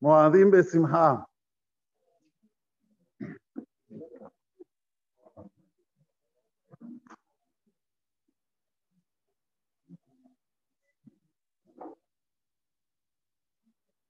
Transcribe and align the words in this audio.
Moadim 0.00 0.50
Besimha. 0.50 1.26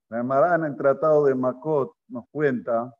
La 0.09 0.55
en 0.55 0.63
el 0.63 0.75
Tratado 0.75 1.25
de 1.25 1.35
Makot 1.35 1.93
nos 2.07 2.25
cuenta 2.31 2.91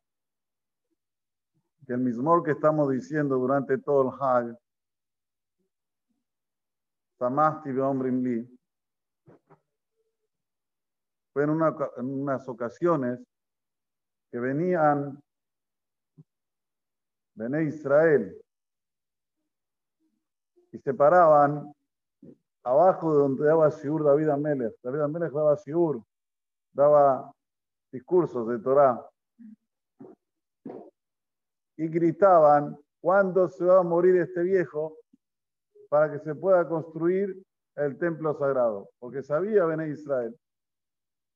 que 1.87 1.93
el 1.93 1.99
mismo 1.99 2.43
que 2.43 2.51
estamos 2.51 2.89
diciendo 2.91 3.35
durante 3.37 3.79
todo 3.79 4.09
el 4.09 4.21
Hag, 4.21 4.59
Samasti 7.17 7.71
Beomrim 7.71 8.58
fue 11.39 11.45
en, 11.45 11.51
una, 11.51 11.73
en 11.95 12.21
unas 12.21 12.49
ocasiones 12.49 13.17
que 14.29 14.39
venían 14.39 15.23
Bené 17.33 17.63
Israel 17.63 18.37
y 20.73 20.77
se 20.79 20.93
paraban 20.93 21.73
abajo 22.61 23.13
de 23.13 23.19
donde 23.19 23.45
daba 23.45 23.71
Siur 23.71 24.03
David 24.03 24.27
Amelech. 24.27 24.75
David 24.83 24.99
Amelech 24.99 25.31
daba 25.31 25.55
Siur, 25.55 26.03
daba 26.73 27.31
discursos 27.89 28.45
de 28.49 28.59
Torah 28.59 29.09
y 31.77 31.87
gritaban, 31.87 32.77
¿cuándo 32.99 33.47
se 33.47 33.63
va 33.63 33.79
a 33.79 33.83
morir 33.83 34.17
este 34.17 34.43
viejo 34.43 34.97
para 35.87 36.11
que 36.11 36.19
se 36.19 36.35
pueda 36.35 36.67
construir 36.67 37.41
el 37.77 37.97
templo 37.97 38.37
sagrado? 38.37 38.89
Porque 38.99 39.23
sabía 39.23 39.63
Bené 39.63 39.87
Israel 39.87 40.37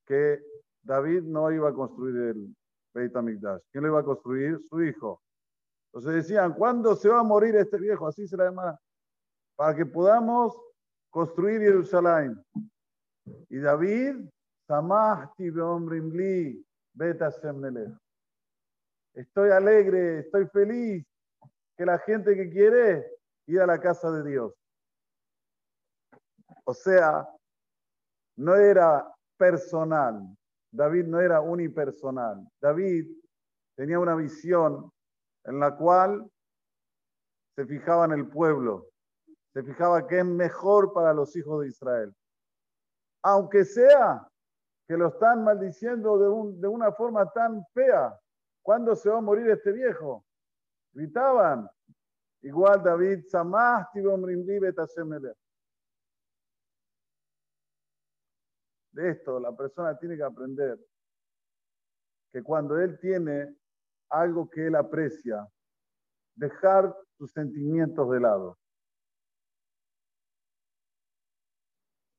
que 0.05 0.41
David 0.83 1.23
no 1.23 1.51
iba 1.51 1.69
a 1.69 1.73
construir 1.73 2.15
el 2.15 2.55
Beit 2.93 3.15
HaMikdash. 3.15 3.61
¿Quién 3.71 3.83
lo 3.83 3.89
iba 3.89 3.99
a 4.01 4.03
construir? 4.03 4.59
Su 4.69 4.83
hijo. 4.83 5.21
Entonces 5.87 6.23
decían, 6.23 6.53
¿cuándo 6.53 6.95
se 6.95 7.09
va 7.09 7.19
a 7.19 7.23
morir 7.23 7.55
este 7.55 7.77
viejo? 7.77 8.07
Así 8.07 8.27
se 8.27 8.35
la. 8.35 8.79
Para 9.55 9.75
que 9.75 9.85
podamos 9.85 10.55
construir 11.09 11.61
Jerusalén. 11.61 12.43
Y 13.49 13.59
David, 13.59 14.27
Samahti 14.67 15.49
Beomrimli, 15.49 16.65
Beta 16.93 17.29
Estoy 19.13 19.51
alegre, 19.51 20.19
estoy 20.19 20.47
feliz 20.47 21.05
que 21.77 21.85
la 21.85 21.99
gente 21.99 22.35
que 22.35 22.49
quiere 22.49 23.05
ir 23.47 23.61
a 23.61 23.67
la 23.67 23.79
casa 23.79 24.11
de 24.11 24.29
Dios. 24.29 24.53
O 26.65 26.73
sea, 26.73 27.27
no 28.37 28.55
era 28.55 29.13
personal. 29.43 30.25
David 30.71 31.05
no 31.07 31.19
era 31.19 31.41
unipersonal. 31.41 32.47
David 32.61 33.05
tenía 33.75 33.99
una 33.99 34.15
visión 34.15 34.89
en 35.43 35.59
la 35.59 35.75
cual 35.75 36.31
se 37.55 37.65
fijaba 37.65 38.05
en 38.05 38.13
el 38.13 38.29
pueblo, 38.29 38.87
se 39.53 39.61
fijaba 39.61 40.07
que 40.07 40.19
es 40.19 40.25
mejor 40.25 40.93
para 40.93 41.13
los 41.13 41.35
hijos 41.35 41.61
de 41.61 41.67
Israel. 41.67 42.15
Aunque 43.21 43.65
sea 43.65 44.25
que 44.87 44.95
lo 44.95 45.09
están 45.09 45.43
maldiciendo 45.43 46.17
de, 46.17 46.67
una 46.67 46.93
forma 46.93 47.29
tan 47.31 47.65
fea, 47.73 48.17
¿cuándo 48.61 48.95
se 48.95 49.09
va 49.09 49.17
a 49.17 49.21
morir 49.21 49.49
este 49.49 49.73
viejo? 49.73 50.23
Gritaban. 50.93 51.69
Igual 52.41 52.81
David, 52.81 53.25
Samah, 53.27 53.89
de 58.93 59.09
esto, 59.09 59.39
la 59.39 59.55
persona 59.55 59.97
tiene 59.97 60.15
que 60.15 60.23
aprender 60.23 60.79
que 62.31 62.41
cuando 62.41 62.79
él 62.79 62.97
tiene 62.99 63.55
algo 64.09 64.49
que 64.49 64.67
él 64.67 64.75
aprecia, 64.75 65.47
dejar 66.35 66.95
sus 67.17 67.31
sentimientos 67.31 68.09
de 68.09 68.19
lado. 68.19 68.57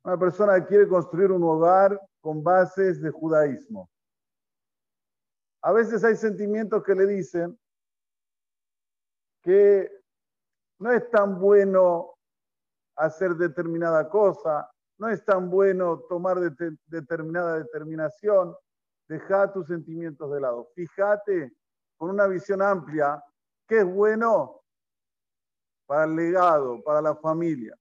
Una 0.05 0.19
persona 0.19 0.65
quiere 0.67 0.87
construir 0.87 1.33
un 1.33 1.43
hogar 1.43 1.99
con 2.21 2.43
bases 2.43 3.01
de 3.01 3.11
judaísmo. 3.11 3.89
A 5.63 5.73
veces 5.73 6.05
hay 6.05 6.17
sentimientos 6.17 6.83
que 6.85 6.95
le 6.95 7.07
dicen 7.07 7.59
que 9.43 9.91
no 10.79 10.93
es 10.93 11.09
tan 11.11 11.39
bueno 11.41 12.15
hacer 12.97 13.35
determinada 13.35 14.09
cosa, 14.09 14.71
no 14.99 15.09
es 15.09 15.25
tan 15.25 15.51
bueno 15.51 16.01
tomar 16.09 16.39
determinada 16.87 17.59
determinación. 17.59 18.55
Deja 19.09 19.53
tus 19.53 19.67
sentimientos 19.67 20.33
de 20.33 20.41
lado. 20.41 20.71
Fíjate 20.75 21.57
con 21.97 22.11
una 22.11 22.27
visión 22.27 22.63
amplia 22.63 23.23
qué 23.67 23.79
es 23.81 23.85
bueno 23.85 24.61
para 25.87 26.05
el 26.05 26.17
legado, 26.17 26.83
para 26.83 27.03
la 27.03 27.15
familia, 27.17 27.77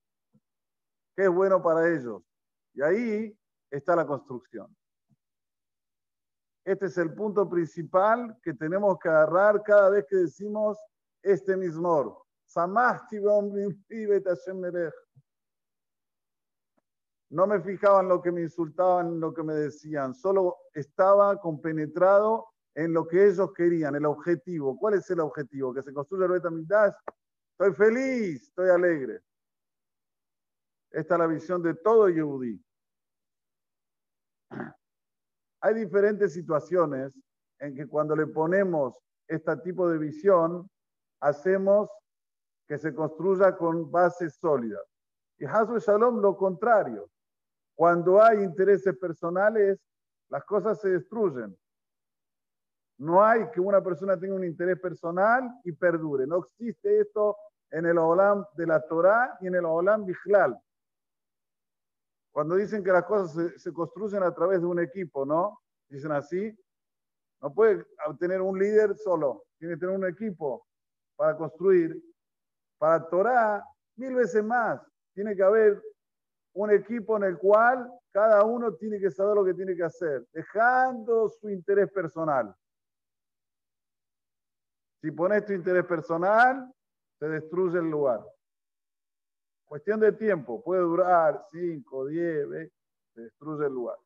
qué 1.16 1.24
es 1.24 1.30
bueno 1.30 1.62
para 1.62 1.88
ellos. 1.90 2.22
Y 2.74 2.82
ahí 2.82 3.40
está 3.70 3.96
la 3.96 4.06
construcción. 4.06 4.76
Este 6.66 6.86
es 6.86 6.98
el 6.98 7.14
punto 7.14 7.50
principal 7.50 8.38
que 8.42 8.54
tenemos 8.54 8.98
que 9.00 9.10
agarrar 9.10 9.62
cada 9.64 9.90
vez 9.90 10.06
que 10.08 10.16
decimos 10.16 10.78
este 11.22 11.58
mismo. 11.58 12.26
Samasti 12.46 13.20
no 17.34 17.48
me 17.48 17.60
fijaba 17.62 18.02
en 18.02 18.10
lo 18.10 18.22
que 18.22 18.32
me 18.32 18.42
insultaban, 18.42 19.20
lo 19.20 19.34
que 19.34 19.42
me 19.42 19.56
decían, 19.56 20.14
solo 20.14 20.58
estaba 20.72 21.42
compenetrado 21.42 22.48
en 22.76 22.94
lo 22.94 23.08
que 23.08 23.28
ellos 23.28 23.52
querían, 23.54 23.96
el 23.96 24.06
objetivo. 24.06 24.78
¿Cuál 24.78 24.94
es 24.96 25.10
el 25.10 25.20
objetivo? 25.20 25.74
Que 25.74 25.82
se 25.82 25.92
construya 25.92 26.26
el 26.26 26.34
Betamigdash. 26.34 26.94
Estoy 27.58 27.74
feliz, 27.74 28.44
estoy 28.44 28.70
alegre. 28.70 29.22
Esta 30.92 31.16
es 31.16 31.20
la 31.20 31.26
visión 31.26 31.64
de 31.64 31.74
todo 31.74 32.08
Yehudi. 32.08 32.64
Hay 35.62 35.74
diferentes 35.74 36.34
situaciones 36.34 37.20
en 37.58 37.74
que 37.74 37.88
cuando 37.88 38.16
le 38.16 38.28
ponemos 38.28 38.96
este 39.28 39.58
tipo 39.58 39.90
de 39.90 39.98
visión, 39.98 40.70
hacemos 41.20 41.90
que 42.68 42.78
se 42.78 42.94
construya 42.94 43.58
con 43.58 43.90
bases 43.90 44.36
sólidas. 44.36 44.84
Y 45.40 45.46
Hasu 45.46 45.80
Shalom 45.80 46.22
lo 46.22 46.38
contrario. 46.38 47.10
Cuando 47.76 48.22
hay 48.22 48.44
intereses 48.44 48.96
personales, 48.98 49.80
las 50.30 50.44
cosas 50.46 50.80
se 50.80 50.90
destruyen. 50.90 51.58
No 52.98 53.24
hay 53.24 53.50
que 53.52 53.60
una 53.60 53.82
persona 53.84 54.20
tenga 54.20 54.36
un 54.36 54.44
interés 54.44 54.80
personal 54.80 55.50
y 55.64 55.72
perdure. 55.72 56.28
No 56.28 56.38
existe 56.38 57.02
esto 57.02 57.36
en 57.72 57.86
el 57.86 57.98
Olam 57.98 58.46
de 58.56 58.68
la 58.68 58.86
Torah 58.86 59.38
y 59.42 59.48
en 59.48 59.56
el 59.56 59.66
Olam 59.66 60.06
Bijlal. 60.06 60.58
Cuando 62.32 62.56
dicen 62.56 62.84
que 62.84 62.92
las 62.92 63.04
cosas 63.06 63.62
se, 63.62 63.74
construyen 63.74 64.24
a 64.24 64.34
través 64.34 64.62
de 64.62 64.66
un 64.66 64.80
equipo, 64.80 65.26
¿no? 65.26 65.60
Dicen 65.90 66.12
así. 66.12 66.56
No 67.42 67.54
puede 67.54 67.86
tener 68.20 68.42
un 68.42 68.58
líder 68.58 68.96
solo. 68.98 69.44
Tiene 69.60 69.76
que 69.76 69.82
tener 69.82 69.96
un 69.96 70.08
equipo 70.08 70.66
para 71.16 71.36
construir. 71.36 72.02
Para 72.78 73.08
Torah, 73.08 73.64
mil 73.96 74.16
veces 74.16 74.44
más. 74.44 74.82
Tiene 75.14 75.36
que 75.36 75.44
haber 75.44 75.80
un 76.54 76.72
equipo 76.72 77.18
en 77.18 77.24
el 77.24 77.38
cual 77.38 77.92
cada 78.12 78.44
uno 78.46 78.74
tiene 78.76 79.00
que 79.00 79.10
saber 79.10 79.36
lo 79.36 79.44
que 79.44 79.54
tiene 79.54 79.76
que 79.76 79.84
hacer, 79.84 80.26
dejando 80.32 81.30
su 81.30 81.50
interés 81.50 81.92
personal. 81.92 82.56
Si 85.02 85.12
pones 85.12 85.46
tu 85.46 85.54
interés 85.54 85.86
personal, 85.86 86.72
se 87.20 87.28
destruye 87.28 87.80
el 87.80 87.90
lugar. 87.90 88.24
Cuestión 89.66 90.00
de 90.00 90.12
tiempo, 90.12 90.64
puede 90.64 90.82
durar 90.82 91.44
5, 91.52 92.06
10, 92.06 92.72
se 93.14 93.22
destruye 93.22 93.66
el 93.66 93.74
lugar. 93.74 93.98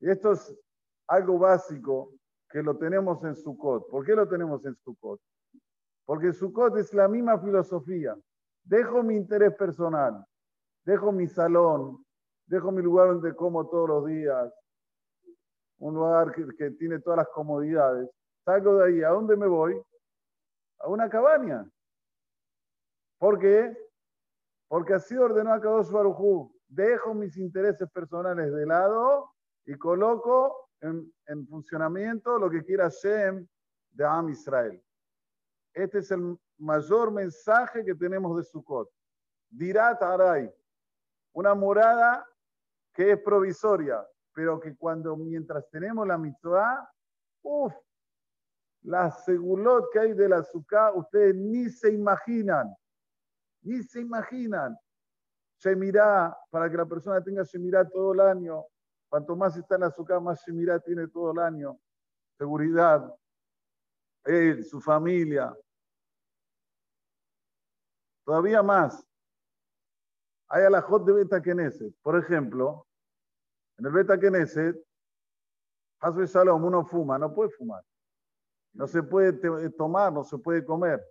Y 0.00 0.10
esto 0.10 0.32
es 0.32 0.54
algo 1.08 1.38
básico 1.38 2.12
que 2.48 2.62
lo 2.62 2.76
tenemos 2.76 3.22
en 3.24 3.34
Sukkot. 3.34 3.88
¿Por 3.88 4.04
qué 4.04 4.14
lo 4.14 4.28
tenemos 4.28 4.64
en 4.64 4.76
Sukkot? 4.76 5.20
Porque 6.04 6.32
Sukkot 6.32 6.76
es 6.76 6.92
la 6.94 7.08
misma 7.08 7.38
filosofía. 7.38 8.16
Dejo 8.64 9.02
mi 9.02 9.16
interés 9.16 9.54
personal, 9.54 10.24
Dejo 10.84 11.12
mi 11.12 11.28
salón, 11.28 12.04
dejo 12.46 12.72
mi 12.72 12.82
lugar 12.82 13.08
donde 13.08 13.34
como 13.34 13.68
todos 13.68 13.88
los 13.88 14.06
días, 14.06 14.52
un 15.78 15.94
lugar 15.94 16.32
que, 16.32 16.70
tiene 16.72 17.00
todas 17.00 17.18
las 17.18 17.28
comodidades. 17.28 18.08
Salgo 18.44 18.78
de 18.78 18.86
ahí, 18.86 19.02
¿a 19.02 19.10
dónde 19.10 19.36
me 19.36 19.46
voy? 19.46 19.80
A 20.78 20.88
una 20.88 21.08
cabaña. 21.08 21.68
¿Por 23.18 23.38
qué? 23.38 23.76
Porque 24.68 24.94
así 24.94 25.16
ordenó 25.16 25.52
a 25.52 25.60
Kadosh 25.60 25.90
Barujú. 25.90 26.52
Dejo 26.68 27.14
mis 27.14 27.36
intereses 27.36 27.88
personales 27.90 28.52
de 28.52 28.66
lado 28.66 29.32
y 29.64 29.74
coloco 29.74 30.68
en, 30.80 31.12
en 31.26 31.46
funcionamiento 31.46 32.38
lo 32.38 32.50
que 32.50 32.64
quiera 32.64 32.88
Shem 32.88 33.46
de 33.90 34.04
Am 34.04 34.28
Israel. 34.30 34.82
Este 35.74 35.98
es 35.98 36.10
el 36.10 36.36
mayor 36.58 37.12
mensaje 37.12 37.84
que 37.84 37.94
tenemos 37.94 38.36
de 38.36 38.44
Sukkot. 38.44 38.88
Dirá 39.50 39.98
Taray, 39.98 40.52
una 41.32 41.54
morada 41.54 42.26
que 42.92 43.12
es 43.12 43.22
provisoria. 43.22 44.06
pero 44.34 44.58
que 44.58 44.74
cuando 44.74 45.14
mientras 45.14 45.68
tenemos 45.68 46.06
la 46.06 46.16
mitzvah, 46.16 46.90
uff, 47.42 47.74
la 48.84 49.10
segulot 49.10 49.90
que 49.92 49.98
hay 49.98 50.14
de 50.14 50.26
la 50.26 50.38
azúcar, 50.38 50.92
ustedes 50.96 51.34
ni 51.34 51.68
se 51.68 51.92
imaginan, 51.92 52.74
ni 53.60 53.82
se 53.82 54.00
imaginan. 54.00 54.74
Shemirá, 55.58 56.34
para 56.50 56.70
que 56.70 56.78
la 56.78 56.86
persona 56.86 57.22
tenga 57.22 57.42
Shemirá 57.42 57.86
todo 57.88 58.14
el 58.14 58.20
año, 58.20 58.64
cuanto 59.08 59.36
más 59.36 59.54
está 59.56 59.74
en 59.74 59.82
la 59.82 59.86
azúcar, 59.88 60.20
más 60.20 60.42
Shemirá 60.46 60.80
tiene 60.80 61.06
todo 61.08 61.32
el 61.32 61.38
año. 61.38 61.78
Seguridad, 62.38 63.14
él, 64.24 64.64
su 64.64 64.80
familia. 64.80 65.54
Todavía 68.24 68.62
más. 68.62 69.06
Hay 70.52 70.64
alajot 70.64 71.06
de 71.06 71.14
Beta 71.14 71.40
Knesset. 71.40 71.94
Por 72.02 72.18
ejemplo, 72.18 72.86
en 73.78 73.86
el 73.86 73.92
Beta 73.92 74.18
Knesset, 74.18 74.76
Hasbe 76.00 76.26
Shalom, 76.26 76.62
uno 76.62 76.84
fuma, 76.84 77.18
no 77.18 77.32
puede 77.32 77.48
fumar. 77.50 77.82
No 78.74 78.86
se 78.86 79.02
puede 79.02 79.32
tomar, 79.70 80.12
no 80.12 80.24
se 80.24 80.36
puede 80.36 80.62
comer. 80.62 81.02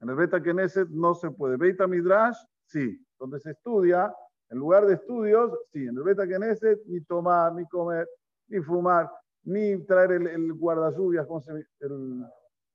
En 0.00 0.08
el 0.08 0.16
Beta 0.16 0.42
Knesset 0.42 0.88
no 0.88 1.14
se 1.14 1.30
puede. 1.30 1.56
Beta 1.56 1.86
Midrash, 1.86 2.38
sí. 2.64 3.06
Donde 3.20 3.38
se 3.38 3.52
estudia, 3.52 4.12
en 4.48 4.58
lugar 4.58 4.84
de 4.86 4.94
estudios, 4.94 5.56
sí. 5.72 5.86
En 5.86 5.96
el 5.96 6.02
Beta 6.02 6.26
Knesset, 6.26 6.80
ni 6.86 7.02
tomar, 7.02 7.52
ni 7.54 7.64
comer, 7.68 8.08
ni 8.48 8.60
fumar, 8.62 9.08
ni 9.44 9.78
traer 9.84 10.10
el, 10.12 10.26
el 10.26 10.52
guardalluvias, 10.54 11.28
el, 11.78 12.26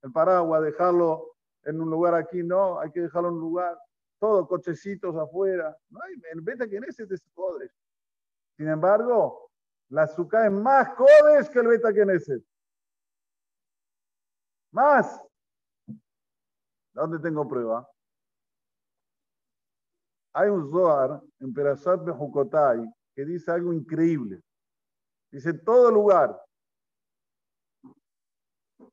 el 0.04 0.12
paraguas, 0.14 0.64
dejarlo 0.64 1.34
en 1.64 1.82
un 1.82 1.90
lugar 1.90 2.14
aquí, 2.14 2.44
no. 2.44 2.80
Hay 2.80 2.92
que 2.92 3.02
dejarlo 3.02 3.28
en 3.28 3.36
un 3.36 3.42
lugar. 3.42 3.78
Todo, 4.19 4.48
cochecitos 4.48 5.16
afuera. 5.16 5.78
No 5.90 6.00
hay, 6.02 6.14
el 6.31 6.42
Beta 6.42 6.68
Knesset 6.68 7.12
es 7.12 7.22
codes. 7.34 7.72
Sin 8.58 8.68
embargo, 8.68 9.52
la 9.90 10.04
azúcar 10.04 10.46
es 10.46 10.52
más 10.52 10.96
codes 10.96 11.50
que 11.50 11.60
el 11.60 11.68
Beta 11.68 11.94
Knesset. 11.94 12.44
Más. 14.72 15.22
¿Dónde 16.94 17.19
tengo 17.19 17.48
prueba? 17.48 17.88
Hay 20.34 20.50
un 20.50 20.69
Zohar 20.69 21.22
en 21.40 21.54
Perashat 21.54 22.04
Bejukotai 22.04 22.92
que 23.16 23.25
dice 23.25 23.52
algo 23.52 23.74
increíble. 23.74 24.42
Dice, 25.31 25.54
todo 25.54 25.92
lugar 25.92 26.40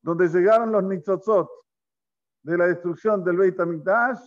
donde 0.02 0.28
llegaron 0.28 0.72
los 0.72 0.84
Nitzotzot 0.84 1.48
de 2.42 2.58
la 2.58 2.66
destrucción 2.66 3.24
del 3.24 3.38
Beit 3.38 3.58
HaMikdash, 3.58 4.20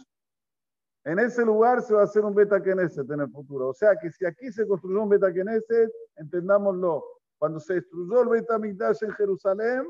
en 1.08 1.20
ese 1.20 1.46
lugar 1.46 1.82
se 1.82 1.94
va 1.94 2.02
a 2.02 2.04
hacer 2.04 2.26
un 2.26 2.36
Beta 2.36 2.62
Knesset 2.62 3.10
en 3.10 3.22
el 3.22 3.32
futuro. 3.32 3.70
O 3.70 3.74
sea 3.74 3.96
que 3.96 4.12
si 4.12 4.26
aquí 4.26 4.52
se 4.52 4.68
construyó 4.68 5.04
un 5.04 5.10
Beta 5.10 5.32
Knesset, 5.32 5.90
entendámoslo, 6.18 7.02
cuando 7.38 7.62
se 7.62 7.76
destruyó 7.76 8.24
el 8.24 8.28
Beit 8.28 8.52
HaMikdash 8.52 9.04
en 9.04 9.12
Jerusalén, 9.12 9.88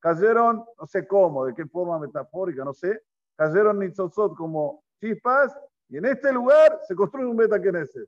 cayeron, 0.00 0.62
no 0.78 0.86
sé 0.86 1.06
cómo, 1.06 1.46
de 1.46 1.54
qué 1.54 1.64
forma 1.64 1.98
metafórica, 1.98 2.62
no 2.62 2.74
sé, 2.74 3.00
cayeron 3.36 3.78
Nitzotzot 3.78 4.36
como 4.36 4.84
chispas, 5.00 5.58
y 5.88 5.96
en 5.96 6.04
este 6.04 6.30
lugar 6.30 6.78
se 6.86 6.94
construye 6.94 7.26
un 7.26 7.38
Beta 7.38 7.58
Knesset. 7.58 8.06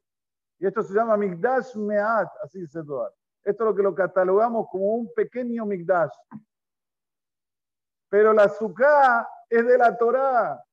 Y 0.59 0.67
esto 0.67 0.83
se 0.83 0.93
llama 0.93 1.17
Migdash 1.17 1.75
Meat, 1.75 2.29
así 2.43 2.61
dice 2.61 2.83
todo. 2.85 3.15
Esto 3.44 3.65
es 3.65 3.71
lo 3.71 3.75
que 3.75 3.83
lo 3.83 3.94
catalogamos 3.94 4.67
como 4.71 4.94
un 4.97 5.11
pequeño 5.15 5.65
Migdash. 5.65 6.12
Pero 8.11 8.35
la 8.35 8.43
azúcar 8.43 9.27
es 9.49 9.67
de 9.67 9.79
la 9.79 9.97
Torá. 9.97 10.65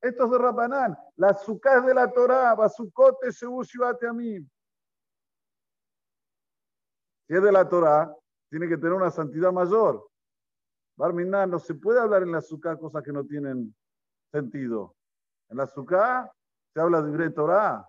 Esto 0.00 0.24
es 0.24 0.30
de 0.30 0.38
Rabanán. 0.38 0.96
La 1.16 1.28
azúcar 1.28 1.78
es 1.78 1.86
de 1.86 1.94
la 1.94 2.10
Torá. 2.10 2.54
Basukote 2.54 3.32
se 3.32 3.46
a 3.46 4.12
mí. 4.12 4.38
Si 7.26 7.34
es 7.34 7.42
de 7.42 7.52
la 7.52 7.68
Torá, 7.68 8.14
tiene 8.48 8.68
que 8.68 8.76
tener 8.76 8.92
una 8.92 9.10
santidad 9.10 9.52
mayor. 9.52 10.08
Barminan, 10.96 11.50
no 11.50 11.58
se 11.58 11.74
puede 11.74 12.00
hablar 12.00 12.22
en 12.22 12.32
la 12.32 12.38
azúcar 12.38 12.78
cosas 12.78 13.02
que 13.02 13.12
no 13.12 13.24
tienen 13.24 13.74
sentido. 14.32 14.96
En 15.48 15.58
la 15.58 15.64
azúcar 15.64 16.32
se 16.72 16.80
habla 16.80 17.02
de 17.02 17.30
Torah. 17.30 17.86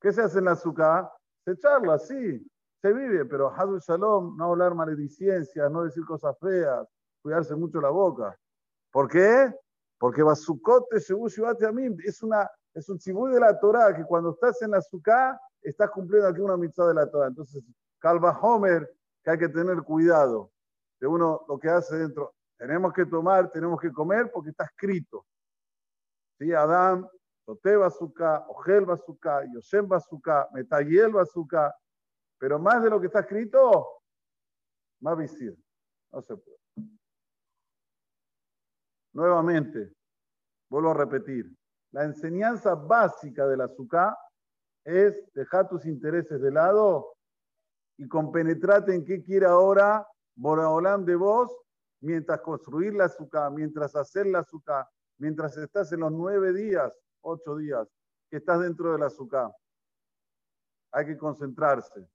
¿Qué 0.00 0.12
se 0.12 0.22
hace 0.22 0.38
en 0.38 0.46
la 0.46 0.52
azúcar? 0.52 1.10
Se 1.44 1.56
charla, 1.58 1.98
sí, 1.98 2.44
se 2.80 2.92
vive, 2.92 3.24
pero 3.24 3.50
Hazul 3.50 3.80
Shalom, 3.80 4.36
no 4.36 4.44
hablar 4.46 4.74
maledicencias, 4.74 5.70
no 5.70 5.84
decir 5.84 6.04
cosas 6.04 6.36
feas, 6.38 6.86
cuidarse 7.22 7.54
mucho 7.54 7.80
la 7.80 7.90
boca. 7.90 8.38
¿Por 8.90 9.08
qué? 9.08 9.54
Porque 9.98 10.22
Basukote 10.22 10.96
es, 10.96 11.10
una, 12.22 12.50
es 12.74 12.88
un 12.88 12.98
chibuy 12.98 13.32
de 13.32 13.40
la 13.40 13.58
Torah 13.58 13.94
que 13.94 14.04
cuando 14.04 14.30
estás 14.30 14.60
en 14.62 14.72
la 14.72 14.78
azúcar 14.78 15.38
estás 15.62 15.90
cumpliendo 15.90 16.28
aquí 16.28 16.40
una 16.40 16.56
mitzvah 16.56 16.88
de 16.88 16.94
la 16.94 17.10
Torah. 17.10 17.28
Entonces, 17.28 17.62
Calva 17.98 18.38
Homer 18.40 18.88
que 19.22 19.30
hay 19.30 19.38
que 19.38 19.48
tener 19.48 19.82
cuidado 19.82 20.52
de 21.00 21.06
uno 21.06 21.44
lo 21.48 21.58
que 21.58 21.68
hace 21.68 21.96
dentro. 21.96 22.34
Tenemos 22.56 22.92
que 22.92 23.04
tomar, 23.06 23.50
tenemos 23.50 23.80
que 23.80 23.92
comer 23.92 24.30
porque 24.32 24.50
está 24.50 24.64
escrito. 24.64 25.26
¿Sí? 26.38 26.52
Adán, 26.52 27.08
Sote 27.44 27.76
Bazuka, 27.76 28.46
Ogel 28.48 28.84
Bazuka, 28.84 29.44
Yosem 29.52 29.88
Bazuka, 29.88 30.48
Metayel 30.52 31.12
Bazuka. 31.12 31.74
Pero 32.38 32.58
más 32.58 32.82
de 32.82 32.90
lo 32.90 33.00
que 33.00 33.06
está 33.06 33.20
escrito, 33.20 34.02
más 35.00 35.16
visir. 35.16 35.56
No 36.12 36.22
se 36.22 36.36
puede. 36.36 36.65
Nuevamente, 39.16 39.94
vuelvo 40.68 40.90
a 40.90 40.94
repetir. 40.94 41.50
La 41.90 42.04
enseñanza 42.04 42.74
básica 42.74 43.46
del 43.46 43.62
azúcar 43.62 44.14
es 44.84 45.18
dejar 45.32 45.70
tus 45.70 45.86
intereses 45.86 46.38
de 46.38 46.50
lado 46.50 47.14
y 47.96 48.06
compenetrate 48.06 48.94
en 48.94 49.06
qué 49.06 49.22
quiere 49.22 49.46
ahora 49.46 50.06
Boraholam 50.34 51.06
de 51.06 51.16
vos 51.16 51.50
mientras 52.02 52.42
construir 52.42 52.92
la 52.92 53.06
azúcar, 53.06 53.50
mientras 53.52 53.96
hacer 53.96 54.26
la 54.26 54.40
azúcar, 54.40 54.86
mientras 55.16 55.56
estás 55.56 55.90
en 55.92 56.00
los 56.00 56.12
nueve 56.12 56.52
días, 56.52 56.94
ocho 57.22 57.56
días 57.56 57.88
que 58.28 58.36
estás 58.36 58.60
dentro 58.60 58.92
del 58.92 59.02
azúcar. 59.02 59.50
Hay 60.92 61.06
que 61.06 61.16
concentrarse. 61.16 62.06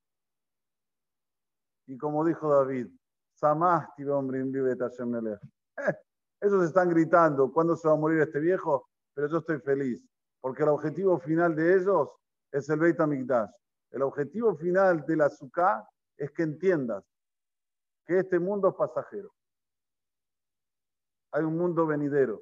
Y 1.87 1.97
como 1.97 2.23
dijo 2.23 2.53
David, 2.53 2.89
Samasti 3.33 4.03
hombre 4.03 4.41
eh, 4.41 5.39
ellos 6.41 6.63
están 6.63 6.89
gritando, 6.89 7.51
¿cuándo 7.51 7.75
se 7.75 7.87
va 7.87 7.93
a 7.93 7.97
morir 7.97 8.19
este 8.19 8.39
viejo? 8.39 8.89
Pero 9.13 9.27
yo 9.27 9.37
estoy 9.37 9.59
feliz, 9.59 10.03
porque 10.39 10.63
el 10.63 10.69
objetivo 10.69 11.19
final 11.19 11.55
de 11.55 11.75
ellos 11.75 12.09
es 12.51 12.67
el 12.69 12.79
Beit 12.79 12.99
HaMikdash. 12.99 13.51
El 13.91 14.01
objetivo 14.01 14.55
final 14.55 15.05
de 15.05 15.15
la 15.17 15.29
Sukkah 15.29 15.87
es 16.17 16.31
que 16.31 16.43
entiendas 16.43 17.03
que 18.05 18.19
este 18.19 18.39
mundo 18.39 18.69
es 18.69 18.75
pasajero. 18.75 19.31
Hay 21.31 21.43
un 21.43 21.57
mundo 21.57 21.85
venidero. 21.85 22.41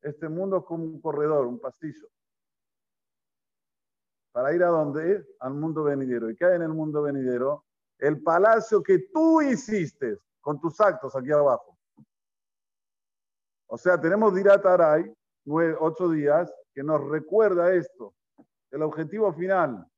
Este 0.00 0.28
mundo 0.28 0.58
es 0.58 0.64
como 0.64 0.84
un 0.84 1.00
corredor, 1.00 1.46
un 1.46 1.60
pasillo. 1.60 2.08
Para 4.36 4.52
ir 4.52 4.62
a 4.62 4.66
dónde? 4.66 5.26
Al 5.40 5.54
mundo 5.54 5.84
venidero. 5.84 6.28
¿Y 6.28 6.36
qué 6.36 6.44
hay 6.44 6.56
en 6.56 6.62
el 6.62 6.74
mundo 6.74 7.00
venidero? 7.00 7.64
El 7.96 8.22
palacio 8.22 8.82
que 8.82 9.08
tú 9.10 9.40
hiciste 9.40 10.18
con 10.42 10.60
tus 10.60 10.78
actos 10.78 11.16
aquí 11.16 11.32
abajo. 11.32 11.78
O 13.66 13.78
sea, 13.78 13.98
tenemos 13.98 14.34
Dirat 14.34 14.66
Aray, 14.66 15.10
ocho 15.80 16.10
días, 16.10 16.52
que 16.74 16.82
nos 16.82 17.02
recuerda 17.08 17.72
esto, 17.72 18.14
el 18.72 18.82
objetivo 18.82 19.32
final. 19.32 19.90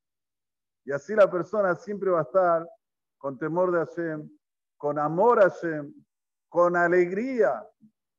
Y 0.84 0.92
así 0.92 1.16
la 1.16 1.28
persona 1.28 1.74
siempre 1.74 2.08
va 2.10 2.20
a 2.20 2.22
estar 2.22 2.70
con 3.16 3.40
temor 3.40 3.72
de 3.72 3.84
Hashem, 3.84 4.30
con 4.76 5.00
amor 5.00 5.40
a 5.40 5.50
Hashem, 5.50 5.92
con 6.48 6.76
alegría, 6.76 7.68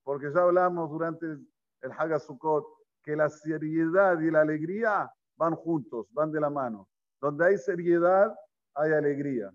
porque 0.04 0.34
ya 0.34 0.42
hablamos 0.42 0.90
durante 0.90 1.28
el 1.28 1.92
Hagasukot 1.98 2.66
que 3.04 3.16
la 3.16 3.30
seriedad 3.30 4.20
y 4.20 4.30
la 4.30 4.42
alegría 4.42 5.10
van 5.39 5.55
juntos, 5.55 6.05
van 6.12 6.31
de 6.31 6.41
la 6.41 6.50
mano. 6.50 6.89
Donde 7.22 7.46
hay 7.48 7.58
seriedad, 7.58 8.36
hay 8.75 8.91
alegría. 8.91 9.51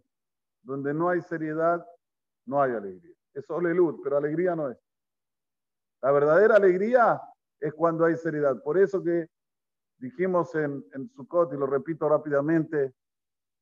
Donde 0.63 0.95
no 0.95 1.11
hay 1.11 1.21
seriedad, 1.21 1.87
no 2.47 2.61
hay 2.61 2.73
alegría. 2.73 3.15
Es 3.35 3.47
luz, 3.49 4.01
pero 4.03 4.17
alegría 4.17 4.57
no 4.57 4.71
es. 4.71 4.79
La 6.01 6.11
verdadera 6.11 6.57
alegría 6.57 7.21
es 7.61 7.75
cuando 7.75 8.07
hay 8.07 8.17
seriedad. 8.17 8.63
Por 8.63 8.79
eso 8.79 9.03
que 9.03 9.29
dijimos 9.99 10.55
en, 10.55 10.85
en 10.95 11.11
Sukkot, 11.11 11.53
y 11.53 11.57
lo 11.57 11.67
repito 11.67 12.09
rápidamente, 12.09 12.95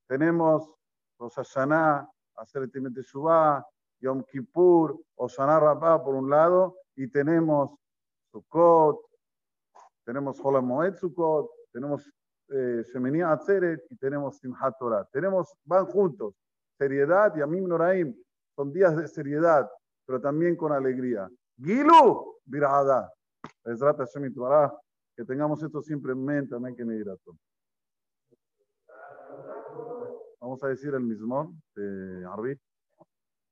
tenemos 0.07 0.73
Rosh 1.19 1.35
Hashanah, 1.35 2.09
Hacer 2.37 2.69
Shubá, 2.69 3.67
Yom 4.01 4.23
Kippur, 4.25 4.97
Osana 5.17 5.59
Rabbah 5.59 6.03
por 6.05 6.15
un 6.15 6.31
lado, 6.31 6.77
y 6.95 7.09
tenemos 7.09 7.75
Sukkot, 8.31 9.01
tenemos 10.05 10.39
Holam 10.41 10.67
Moed 10.67 10.95
Sukkot, 10.97 11.51
tenemos 11.73 12.09
eh, 12.49 12.83
Shemini 12.93 13.23
Atzeret 13.23 13.85
y 13.91 13.97
tenemos 13.97 14.39
Simchat 14.39 14.79
Torah. 14.79 15.09
Tenemos, 15.11 15.55
van 15.65 15.87
juntos 15.87 16.35
seriedad 16.79 17.35
y 17.37 17.41
Amim 17.41 17.67
Noraim. 17.67 18.15
son 18.57 18.73
días 18.73 18.97
de 18.97 19.09
seriedad, 19.09 19.71
pero 20.05 20.21
también 20.21 20.57
con 20.57 20.73
alegría. 20.73 21.29
Gilu, 21.57 22.41
virada. 22.45 23.11
Que 25.17 25.25
tengamos 25.25 25.63
esto 25.63 25.81
siempre 25.83 26.13
en 26.13 26.25
mente, 26.25 26.55
amén, 26.55 26.75
que 26.75 26.85
Vamos 30.41 30.63
a 30.65 30.69
decir 30.69 30.93
el 30.95 31.03
mismo 31.03 31.55
de. 31.75 32.27